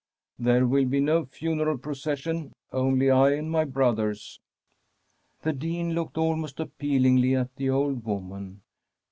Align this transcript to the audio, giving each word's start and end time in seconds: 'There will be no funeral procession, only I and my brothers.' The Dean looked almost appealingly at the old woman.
'There 0.49 0.65
will 0.65 0.85
be 0.87 0.99
no 0.99 1.25
funeral 1.25 1.77
procession, 1.77 2.53
only 2.71 3.11
I 3.11 3.33
and 3.33 3.51
my 3.51 3.65
brothers.' 3.65 4.39
The 5.43 5.53
Dean 5.53 5.93
looked 5.93 6.17
almost 6.17 6.59
appealingly 6.59 7.35
at 7.35 7.55
the 7.57 7.69
old 7.69 8.03
woman. 8.03 8.61